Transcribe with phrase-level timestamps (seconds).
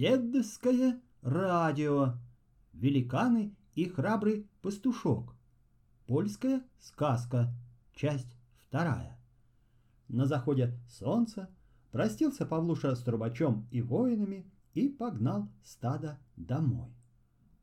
[0.00, 2.14] Дедовское радио.
[2.72, 5.34] Великаны и храбрый пастушок.
[6.06, 7.52] Польская сказка.
[7.94, 9.20] Часть вторая.
[10.08, 11.50] На заходе солнца
[11.90, 16.94] простился Павлуша с трубачом и воинами и погнал стадо домой.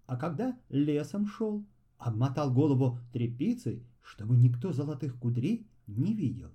[0.05, 1.65] А когда лесом шел,
[1.97, 6.51] обмотал голову тряпицей, чтобы никто золотых кудрей не видел.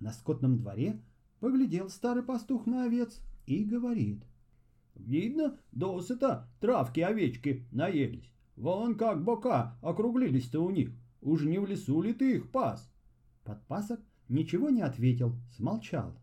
[0.00, 0.98] На скотном дворе
[1.40, 4.24] поглядел старый пастух на овец и говорит.
[4.94, 8.32] Видно, досыта травки-овечки наелись.
[8.56, 10.90] Вон как бока округлились-то у них.
[11.20, 12.92] Уж не в лесу ли ты их пас?
[13.44, 16.14] Подпасок ничего не ответил, смолчал.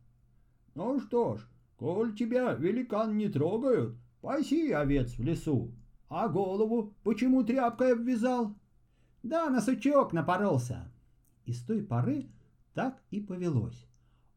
[0.76, 5.74] Ну что ж, коль тебя великан не трогают, паси овец в лесу.
[6.08, 8.56] А голову почему тряпкой обвязал?
[9.24, 10.92] Да, на сучок напоролся.
[11.46, 12.30] И с той поры
[12.74, 13.88] так и повелось.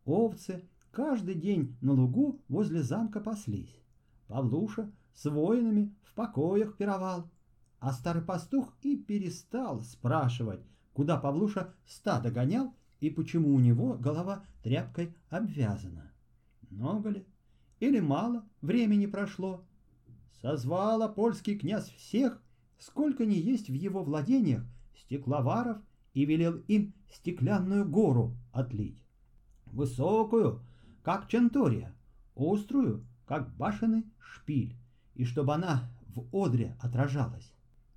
[0.04, 3.81] Овцы каждый день на лугу возле замка паслись.
[4.28, 7.30] Павлуша с воинами в покоях пировал.
[7.78, 10.60] А старый пастух и перестал спрашивать,
[10.92, 16.12] куда Павлуша стадо гонял и почему у него голова тряпкой обвязана.
[16.70, 17.26] Много ли
[17.80, 19.64] или мало времени прошло?
[20.40, 22.40] Созвала польский князь всех,
[22.78, 24.62] сколько ни есть в его владениях,
[24.96, 25.78] стекловаров
[26.14, 29.02] и велел им стеклянную гору отлить.
[29.66, 30.60] Высокую,
[31.02, 31.94] как Чентория,
[32.36, 34.76] острую, как башенный шпиль,
[35.14, 37.52] и чтобы она в одре отражалась.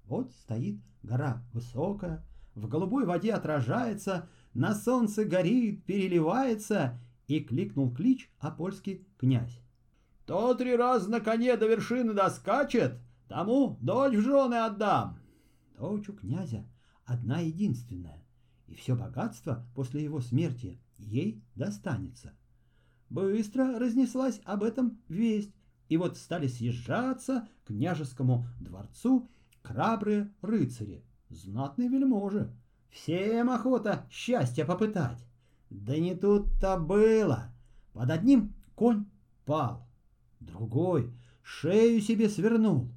[0.06, 2.24] Вот стоит гора высокая,
[2.54, 9.62] в голубой воде отражается, на солнце горит, переливается, и кликнул клич а польский князь.
[10.24, 15.20] «Кто три раза на коне до вершины доскачет, тому дочь в жены отдам!»
[15.78, 16.66] Дочь у князя
[17.04, 18.24] одна единственная,
[18.68, 22.34] и все богатство после его смерти ей достанется.
[23.10, 25.54] Быстро разнеслась об этом весть,
[25.90, 29.30] и вот стали съезжаться к княжескому дворцу
[29.64, 32.52] храбрые рыцари, знатные вельможи.
[32.90, 35.26] Всем охота счастья попытать.
[35.70, 37.54] Да не тут-то было.
[37.94, 39.06] Под одним конь
[39.46, 39.88] пал,
[40.40, 41.14] другой
[41.44, 42.92] шею себе свернул,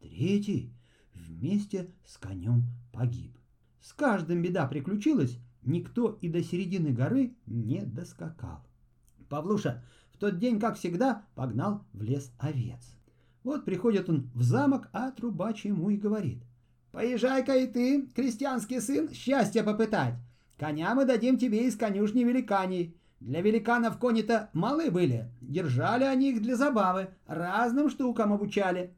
[0.00, 0.72] третий
[1.14, 3.38] вместе с конем погиб.
[3.80, 8.64] С каждым беда приключилась, никто и до середины горы не доскакал.
[9.28, 12.96] Павлуша в тот день, как всегда, погнал в лес овец.
[13.42, 16.42] Вот приходит он в замок, а трубач ему и говорит.
[16.92, 20.14] «Поезжай-ка и ты, крестьянский сын, счастье попытать.
[20.56, 22.96] Коня мы дадим тебе из конюшни великаней.
[23.20, 28.94] Для великанов кони-то малы были, держали они их для забавы, разным штукам обучали».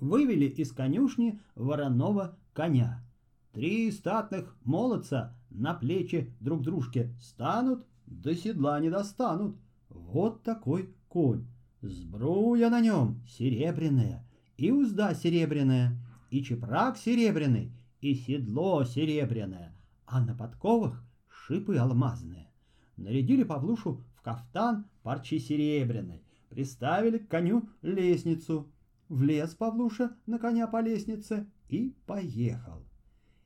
[0.00, 3.04] Вывели из конюшни вороного коня.
[3.52, 9.56] Три статных молодца на плечи друг дружке станут, до седла не достанут.
[9.88, 11.46] Вот такой конь.
[11.80, 14.26] Сбруя на нем серебряная,
[14.56, 15.96] и узда серебряная,
[16.30, 19.72] и чепрак серебряный, и седло серебряное,
[20.04, 22.48] а на подковах шипы алмазные.
[22.96, 28.68] Нарядили Павлушу в кафтан парчи серебряной, приставили к коню лестницу.
[29.08, 32.82] Влез Павлуша на коня по лестнице и поехал.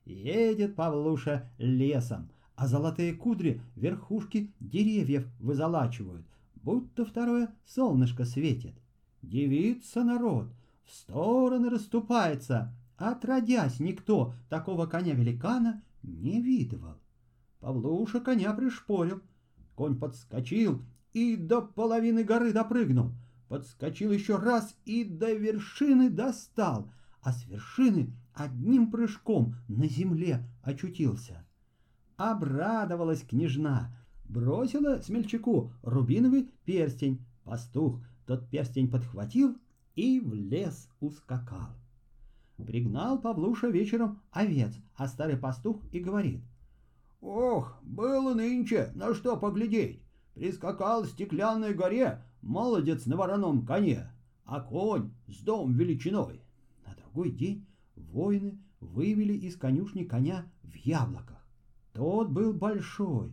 [0.05, 8.75] Едет Павлуша лесом, а золотые кудри верхушки деревьев вызолачивают, будто второе солнышко светит.
[9.23, 10.49] Девица народ,
[10.85, 16.99] в стороны расступается, отродясь никто такого коня-великана не видывал.
[17.61, 19.23] Павлуша коня пришпорил,
[19.75, 23.13] конь подскочил и до половины горы допрыгнул,
[23.49, 31.45] подскочил еще раз и до вершины достал, а с вершины одним прыжком на земле очутился.
[32.23, 33.91] Обрадовалась княжна,
[34.29, 37.21] бросила смельчаку рубиновый перстень.
[37.43, 39.57] Пастух тот перстень подхватил
[39.97, 41.71] и в лес ускакал.
[42.65, 46.43] Пригнал Павлуша вечером овец, а старый пастух и говорит.
[47.21, 50.01] «Ох, было нынче, на что поглядеть!
[50.35, 54.13] Прискакал в стеклянной горе молодец на вороном коне,
[54.45, 56.41] а конь с дом величиной».
[56.87, 57.67] На другой день
[57.97, 61.42] воины вывели из конюшни коня в яблоках.
[61.93, 63.33] Тот был большой,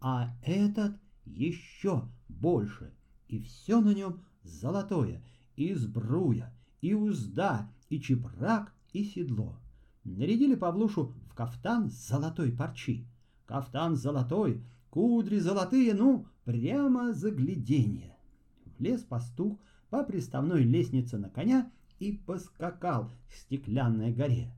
[0.00, 0.96] а этот
[1.26, 2.94] еще больше,
[3.28, 5.22] и все на нем золотое,
[5.56, 9.58] и сбруя, и узда, и чепрак, и седло.
[10.04, 13.06] Нарядили Павлушу в кафтан золотой парчи.
[13.44, 18.16] Кафтан золотой, кудри золотые, ну, прямо загляденье.
[18.78, 19.58] Влез пастух
[19.90, 24.57] по приставной лестнице на коня и поскакал к стеклянной горе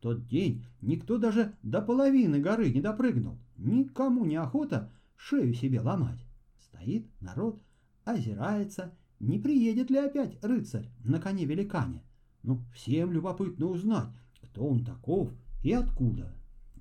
[0.00, 3.38] тот день никто даже до половины горы не допрыгнул.
[3.56, 6.24] Никому не охота шею себе ломать.
[6.58, 7.60] Стоит народ,
[8.04, 12.02] озирается не приедет ли опять рыцарь на коне-великане.
[12.42, 14.08] Ну, всем любопытно узнать,
[14.42, 15.30] кто он таков
[15.62, 16.32] и откуда.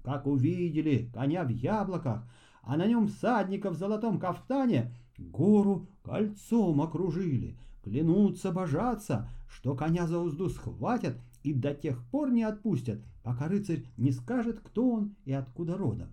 [0.04, 2.28] Как увидели коня в яблоках,
[2.62, 10.20] а на нем всадника в золотом кафтане, гору кольцом окружили, клянутся божаться, что коня за
[10.20, 15.32] узду схватят и до тех пор не отпустят, пока рыцарь не скажет, кто он и
[15.32, 16.10] откуда родом.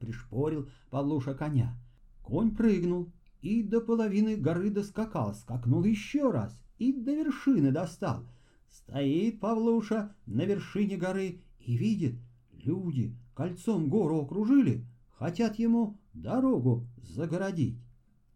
[0.00, 1.74] Пришпорил Павлуша коня.
[2.22, 8.26] Конь прыгнул и до половины горы доскакал, скакнул еще раз и до вершины достал.
[8.68, 12.16] Стоит Павлуша на вершине горы и видит,
[12.52, 17.80] люди кольцом гору окружили, хотят ему дорогу загородить.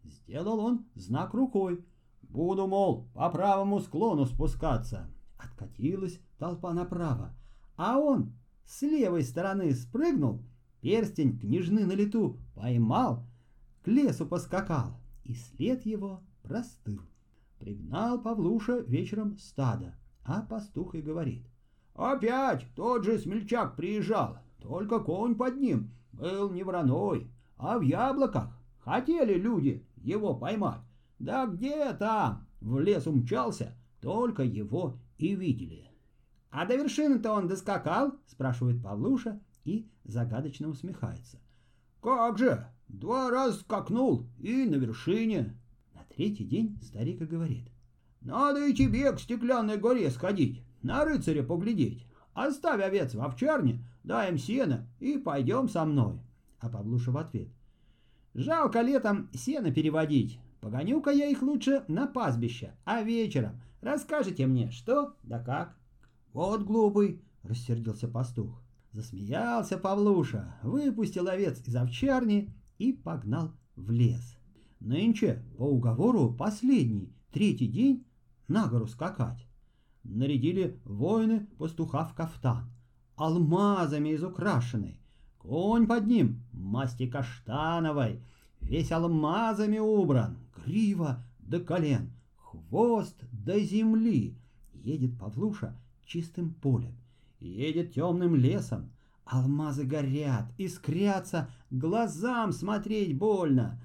[0.03, 1.85] Сделал он знак рукой.
[2.23, 5.07] Буду, мол, по правому склону спускаться.
[5.37, 7.35] Откатилась толпа направо,
[7.77, 8.33] а он
[8.65, 10.41] с левой стороны спрыгнул,
[10.81, 13.27] перстень княжны на лету поймал,
[13.83, 17.01] к лесу поскакал, и след его простыл.
[17.59, 19.93] Пригнал Павлуша вечером стадо,
[20.25, 21.45] а пастух и говорит.
[21.93, 28.49] Опять тот же смельчак приезжал, только конь под ним был не вороной, а в яблоках.
[28.79, 30.81] Хотели люди его поймать.
[31.19, 32.47] Да где там?
[32.61, 35.90] В лес умчался, только его и видели.
[36.51, 41.39] «А до вершины-то он доскакал?»— спрашивает Павлуша и загадочно усмехается.
[42.01, 42.67] «Как же!
[42.89, 45.57] Два раза скакнул и на вершине!»
[45.93, 47.71] На третий день старик и говорит.
[48.19, 52.05] «Надо и тебе к стеклянной горе сходить, на рыцаря поглядеть.
[52.33, 56.19] Оставь овец в овчарне, дай им сено и пойдем со мной».
[56.59, 57.47] А Павлуша в ответ.
[58.33, 60.37] «Жалко летом сено переводить.
[60.59, 65.80] Погоню-ка я их лучше на пастбище, а вечером расскажете мне, что да как».
[66.33, 68.61] «Вот глупый!»— рассердился пастух.
[68.93, 74.37] Засмеялся Павлуша, выпустил овец из овчарни и погнал в лес.
[74.79, 78.05] Нынче по уговору последний, третий день
[78.47, 79.47] на гору скакать.
[80.03, 82.69] Нарядили воины пастуха в кафтан,
[83.15, 84.99] алмазами изукрашенный,
[85.37, 88.21] конь под ним масти каштановой,
[88.59, 94.37] весь алмазами убран, грива до колен, хвост до земли.
[94.73, 95.77] Едет Павлуша
[96.11, 96.97] чистым полем,
[97.39, 98.91] едет темным лесом.
[99.23, 103.81] Алмазы горят, искрятся, глазам смотреть больно.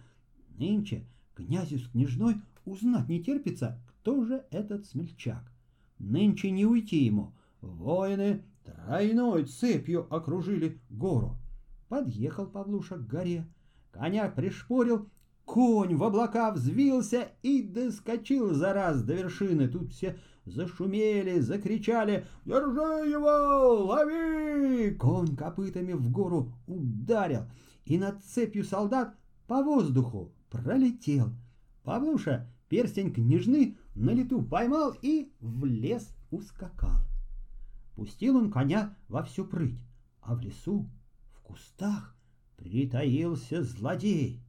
[0.58, 1.06] Нынче
[1.36, 5.52] князю с княжной узнать не терпится, кто же этот смельчак.
[6.00, 7.32] Нынче не уйти ему.
[7.60, 11.36] Воины тройной цепью окружили гору.
[11.88, 13.46] Подъехал Павлуша к горе.
[13.92, 15.08] Коня пришпорил,
[15.46, 19.68] конь в облака взвился и доскочил за раз до вершины.
[19.68, 23.86] Тут все зашумели, закричали «Держи его!
[23.86, 27.44] Лови!» Конь копытами в гору ударил,
[27.86, 29.14] и над цепью солдат
[29.46, 31.30] по воздуху пролетел.
[31.84, 37.00] Павлуша перстень княжны на лету поймал и в лес ускакал.
[37.94, 39.78] Пустил он коня во всю прыть,
[40.20, 40.90] а в лесу,
[41.32, 42.14] в кустах,
[42.56, 44.42] притаился злодей.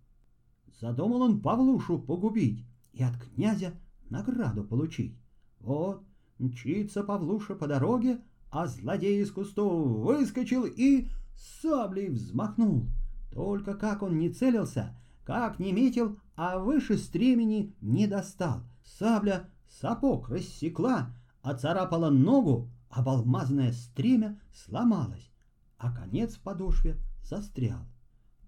[0.79, 3.73] Задумал он Павлушу погубить и от князя
[4.09, 5.17] награду получить.
[5.59, 6.03] Вот,
[6.37, 8.21] мчится Павлуша по дороге,
[8.51, 12.85] а злодей из кустов выскочил и саблей взмахнул.
[13.31, 18.61] Только как он не целился, как не метил, а выше стремени не достал.
[18.83, 25.29] Сабля сапог рассекла, оцарапала ногу, а алмазное стремя сломалось,
[25.77, 27.81] а конец в подошве застрял.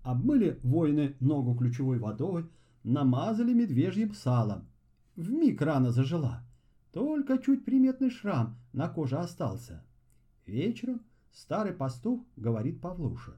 [0.03, 2.49] Обмыли воины ногу ключевой водой,
[2.83, 4.67] намазали медвежьим салом.
[5.15, 6.43] Вмиг рана зажила.
[6.93, 9.83] Только чуть приметный шрам на коже остался.
[10.45, 11.01] Вечером
[11.33, 13.33] старый пастух говорит Павлуша.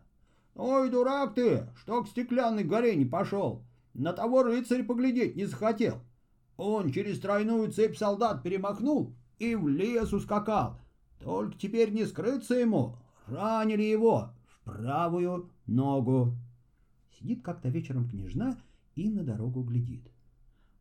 [0.56, 3.64] «Ой, дурак ты, что к стеклянной горе не пошел?
[3.94, 6.02] На того рыцарь поглядеть не захотел.
[6.58, 10.80] Он через тройную цепь солдат перемахнул и в лес ускакал.
[11.20, 12.98] Только теперь не скрыться ему.
[13.28, 16.34] Ранили его в правую ногу».
[17.18, 18.58] Сидит как-то вечером княжна
[18.96, 20.12] и на дорогу глядит.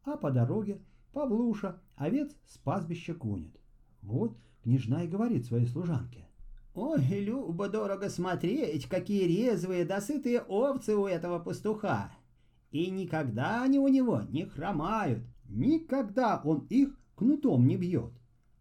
[0.04, 0.80] А по дороге
[1.12, 3.56] Павлуша овец с пастбища гонит.
[4.02, 6.26] Вот княжна и говорит своей служанке.
[6.74, 12.12] «Ой, любо-дорого смотреть, какие резвые, досытые овцы у этого пастуха!
[12.70, 18.12] И никогда они у него не хромают, никогда он их кнутом не бьет.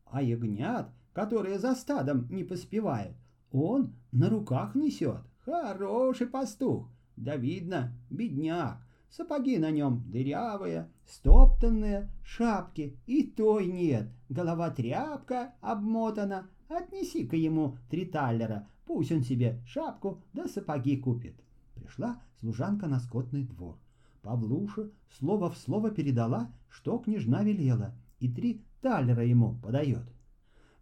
[0.06, 3.16] А ягнят, которые за стадом не поспевают,
[3.52, 5.22] он на руках несет.
[5.46, 8.78] Хороший пастух, да видно, бедняк.
[9.10, 14.10] Сапоги на нем дырявые, стоптанные, шапки и той нет.
[14.30, 16.50] Голова тряпка обмотана.
[16.70, 21.36] Отнеси-ка ему три таллера, пусть он себе шапку да сапоги купит.
[21.74, 23.78] Пришла служанка на скотный двор.
[24.22, 30.06] Павлуша слово в слово передала, что княжна велела, и три талера ему подает.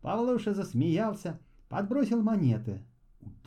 [0.01, 1.39] Павлуша засмеялся,
[1.69, 2.83] подбросил монеты.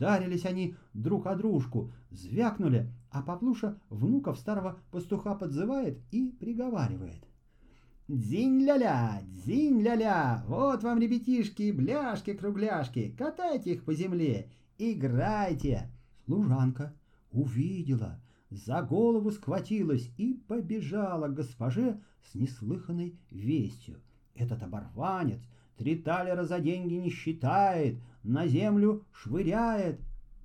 [0.01, 7.23] Ударились они друг о дружку, звякнули, а Павлуша внуков старого пастуха подзывает и приговаривает.
[8.07, 15.91] «Дзинь-ля-ля, дзинь-ля-ля, вот вам, ребятишки, бляшки-кругляшки, катайте их по земле, играйте!»
[16.25, 16.95] Служанка
[17.31, 24.01] увидела, за голову схватилась и побежала к госпоже с неслыханной вестью.
[24.33, 25.41] Этот оборванец
[25.81, 29.99] три талера за деньги не считает, на землю швыряет.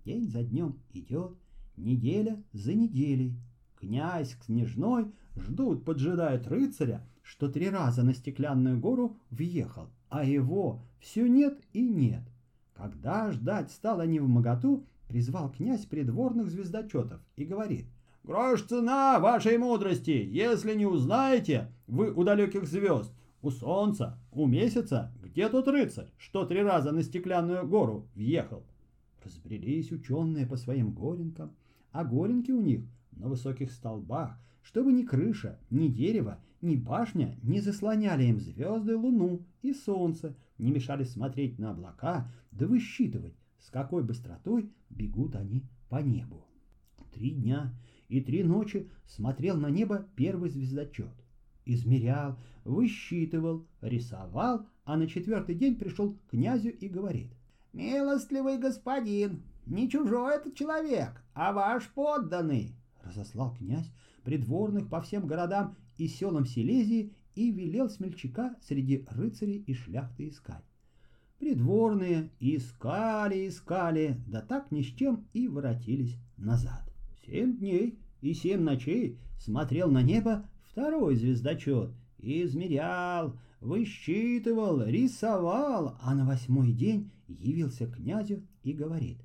[0.07, 1.37] День за днем идет,
[1.77, 3.35] неделя за неделей.
[3.79, 10.81] Князь с княжной ждут, поджидают рыцаря, что три раза на стеклянную гору въехал, а его
[11.01, 12.23] все нет и нет.
[12.75, 17.85] Когда ждать стало не в моготу, призвал князь придворных звездочетов и говорит,
[18.25, 23.13] «Грош цена вашей мудрости, если не узнаете, вы у далеких звезд,
[23.43, 28.65] у солнца, у месяца, где тот рыцарь, что три раза на стеклянную гору въехал?»
[29.23, 31.55] Разбрелись ученые по своим горенкам,
[31.93, 37.61] а горенки у них на высоких столбах, чтобы ни крыша, ни дерево, ни башня не
[37.61, 44.03] заслоняли им звезды, луну и солнце, не мешали смотреть на облака, да высчитывать, с какой
[44.05, 46.47] быстротой бегут они по небу.
[47.13, 47.75] Три дня
[48.09, 51.13] и три ночи смотрел на небо первый звездочет.
[51.67, 57.31] Измерял, высчитывал, рисовал, а на четвертый день пришел к князю и говорит.
[57.73, 63.91] «Милостливый господин, не чужой этот человек, а ваш подданный!» Разослал князь
[64.23, 70.65] придворных по всем городам и селам Силезии и велел смельчака среди рыцарей и шляхты искать.
[71.39, 76.83] Придворные искали, искали, да так ни с чем и воротились назад.
[77.27, 81.91] Семь дней и семь ночей смотрел на небо второй звездочет
[82.27, 89.19] измерял, высчитывал, рисовал, а на восьмой день явился князю и говорит,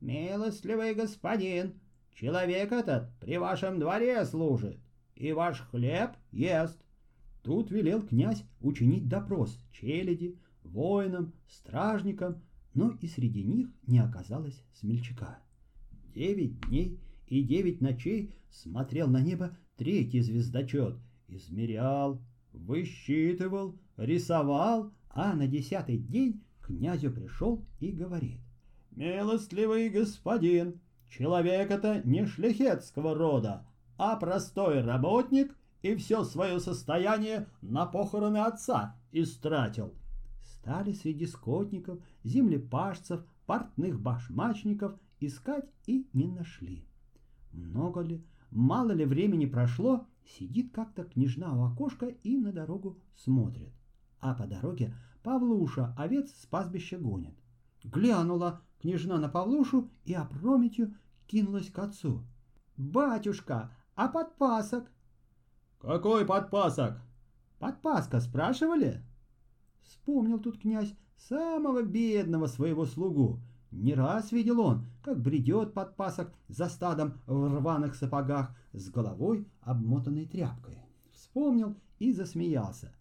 [0.00, 1.74] «Милостливый господин,
[2.14, 4.78] человек этот при вашем дворе служит,
[5.14, 6.78] и ваш хлеб ест.
[7.42, 12.42] Тут велел князь учинить допрос челяди, воинам, стражникам,
[12.74, 15.38] но и среди них не оказалось смельчака.
[16.14, 20.96] Девять дней и девять ночей смотрел на небо третий звездочет,
[21.28, 22.20] измерял,
[22.52, 28.40] высчитывал, рисовал, а на десятый день князю пришел и говорит.
[28.90, 33.66] «Милостливый господин, человек это не шляхетского рода,
[33.98, 39.94] а простой работник и все свое состояние на похороны отца истратил.
[40.42, 46.84] Стали среди скотников, землепашцев, портных башмачников искать и не нашли.
[47.52, 50.06] Много ли, мало ли времени прошло,
[50.38, 53.72] сидит как-то княжна у окошка и на дорогу смотрит.
[54.20, 57.34] А по дороге Павлуша овец с пастбища гонит.
[57.84, 60.94] Глянула княжна на Павлушу и опрометью
[61.26, 62.24] кинулась к отцу.
[62.76, 64.90] «Батюшка, а подпасок?
[65.78, 67.00] Какой подпасок?
[67.58, 69.02] Подпаска спрашивали?
[69.82, 73.40] Вспомнил тут князь самого бедного своего слугу.
[73.70, 80.26] Не раз видел он, как бредет подпасок за стадом в рваных сапогах с головой, обмотанной
[80.26, 80.78] тряпкой.
[81.12, 82.92] Вспомнил и засмеялся.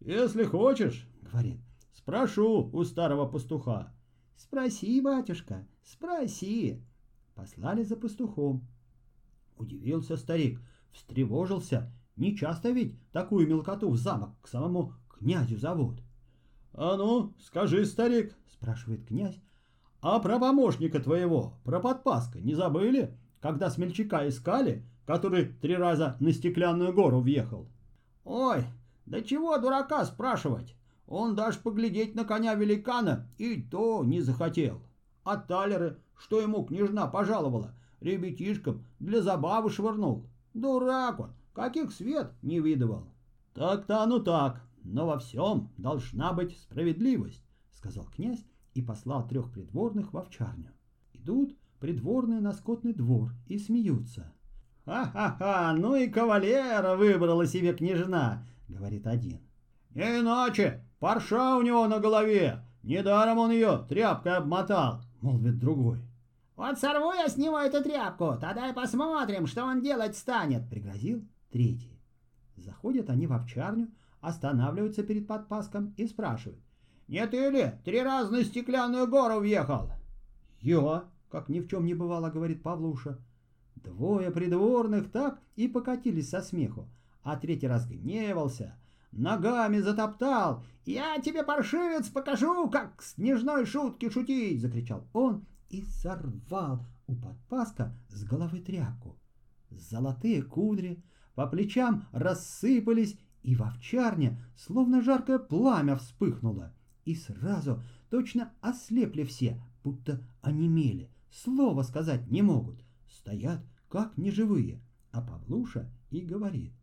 [0.00, 1.60] «Если хочешь,— говорит,—
[1.92, 3.92] спрошу у старого пастуха».
[4.36, 6.82] «Спроси, батюшка, спроси!»
[7.34, 8.66] Послали за пастухом.
[9.56, 10.60] Удивился старик,
[10.92, 11.92] встревожился.
[12.16, 16.02] Не часто ведь такую мелкоту в замок к самому князю зовут.
[16.72, 19.40] «А ну, скажи, старик»,— спрашивает князь,
[20.00, 26.32] «а про помощника твоего, про подпаска не забыли, когда смельчака искали, который три раза на
[26.32, 27.66] стеклянную гору въехал?»
[28.24, 28.64] «Ой,
[29.06, 30.74] да чего дурака спрашивать?
[31.06, 34.82] Он даже поглядеть на коня великана и то не захотел.
[35.24, 40.26] А талеры, что ему княжна пожаловала, ребятишкам для забавы швырнул.
[40.52, 43.06] Дурак он, каких свет не видывал.
[43.54, 48.44] Так-то оно так, но во всем должна быть справедливость, сказал князь
[48.78, 50.70] и послал трех придворных в овчарню.
[51.12, 54.32] Идут придворные на скотный двор и смеются.
[54.84, 59.40] «Ха-ха-ха, ну и кавалера выбрала себе княжна»,— говорит один.
[59.90, 65.98] «Не иначе, парша у него на голове, недаром он ее тряпкой обмотал»,— молвит другой.
[66.54, 71.26] «Вот сорву я с него эту тряпку, тогда и посмотрим, что он делать станет»,— пригрозил
[71.50, 72.00] третий.
[72.56, 73.88] Заходят они в овчарню,
[74.20, 76.60] останавливаются перед подпаском и спрашивают.
[77.08, 79.90] «Не ты ли три раза на стеклянную гору въехал?»
[80.60, 83.18] «Я»,— как ни в чем не бывало,— говорит Павлуша.
[83.76, 86.86] Двое придворных так и покатились со смеху,
[87.22, 88.76] а третий разгневался,
[89.12, 90.64] ногами затоптал.
[90.84, 97.96] «Я тебе, паршивец, покажу, как с нежной шутки шутить!»— закричал он и сорвал у подпаска
[98.08, 99.16] с головы тряпку.
[99.70, 101.02] Золотые кудри
[101.34, 106.74] по плечам рассыпались, и в овчарне словно жаркое пламя вспыхнуло.
[107.08, 114.82] И сразу точно ослепли все, будто онемели, слова сказать не могут, стоят как неживые.
[115.10, 116.74] А Павлуша и говорит.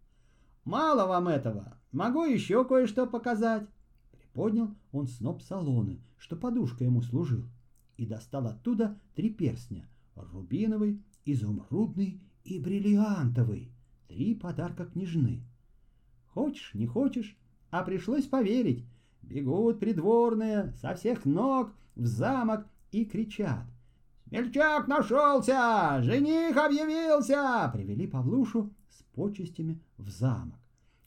[0.63, 3.67] «Мало вам этого, могу еще кое-что показать».
[4.13, 7.46] Приподнял он сноп солоны, что подушка ему служил,
[7.96, 13.72] и достал оттуда три перстня— рубиновый, изумрудный и бриллиантовый.
[14.08, 15.44] Три подарка княжны.
[16.29, 17.38] Хочешь, не хочешь,
[17.70, 18.86] а пришлось поверить.
[19.27, 23.65] Бегут придворные со всех ног в замок и кричат.
[24.27, 26.01] «Смельчак нашелся!
[26.01, 30.60] Жених объявился!» Привели Павлушу с почестями в замок.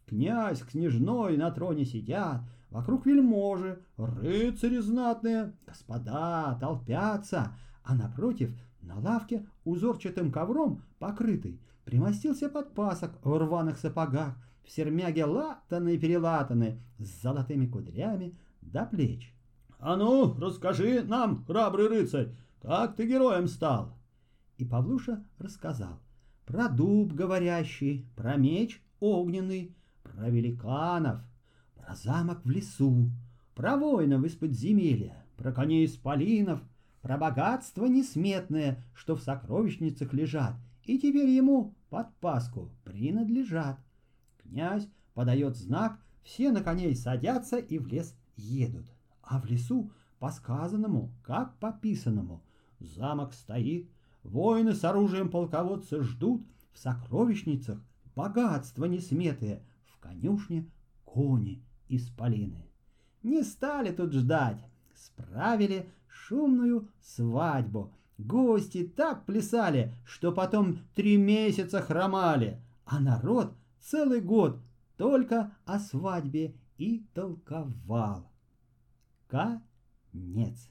[0.06, 7.52] Князь княжной на троне сидят, вокруг вельможи, рыцари знатные, господа толпятся,
[7.84, 14.34] а напротив на лавке узорчатым ковром покрытый примостился подпасок в рваных сапогах,
[14.68, 19.32] в сермяге латанный-перелатанный, с золотыми кудрями до плеч.
[19.78, 23.96] «А ну, расскажи нам, храбрый рыцарь, как ты героем стал?»
[24.58, 26.00] И Павлуша рассказал
[26.44, 31.20] про дуб говорящий, про меч огненный, про великанов,
[31.74, 33.10] про замок в лесу,
[33.54, 36.60] про воинов из подземелья, про коней исполинов,
[37.00, 43.78] про богатство несметное, что в сокровищницах лежат, и теперь ему под паску принадлежат.
[44.48, 48.86] Князь подает знак, все на коней садятся и в лес едут.
[49.22, 52.42] А в лесу по сказанному, как по писанному.
[52.80, 53.90] Замок стоит,
[54.22, 57.78] воины с оружием полководца ждут, в сокровищницах
[58.14, 60.70] богатства несметые, в конюшне
[61.04, 62.66] кони исполины.
[63.22, 64.64] Не стали тут ждать,
[64.94, 67.92] справили шумную свадьбу.
[68.16, 73.54] Гости так плясали, что потом три месяца хромали, а народ
[73.90, 74.60] целый год
[74.96, 78.30] только о свадьбе и толковал.
[79.28, 80.70] Конец.